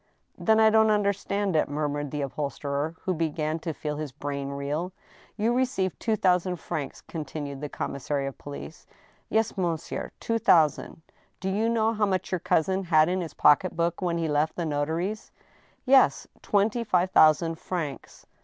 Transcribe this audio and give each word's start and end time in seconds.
"Then 0.39 0.59
I 0.59 0.71
don't 0.71 0.89
understand 0.89 1.55
it," 1.55 1.69
murmured 1.69 2.09
the 2.09 2.21
upholstecer, 2.23 2.95
who 3.01 3.13
began 3.13 3.59
to 3.59 3.71
feel 3.71 3.97
his 3.97 4.11
brain 4.11 4.49
reel." 4.49 4.93
You 5.37 5.53
received 5.53 5.99
two 5.99 6.15
thousand 6.15 6.55
francs?" 6.55 7.01
continued 7.07 7.61
the 7.61 7.69
commissary 7.69 8.25
of 8.25 8.35
police." 8.39 8.87
Yes, 9.29 9.55
monsieur— 9.59 10.09
two 10.19 10.39
thousand."" 10.39 11.03
Do 11.39 11.51
you 11.51 11.69
know 11.69 11.93
how 11.93 12.07
much 12.07 12.31
your 12.31 12.39
cousin 12.39 12.85
had 12.85 13.09
in 13.09 13.21
his 13.21 13.35
pocket 13.35 13.75
book 13.75 14.01
when 14.01 14.17
he 14.17 14.27
left 14.27 14.55
the 14.55 14.65
notary's?"" 14.65 15.31
Yes, 15.85 16.25
twenty 16.41 16.83
five 16.83 17.11
thousand 17.11 17.59
francs." 17.59 18.25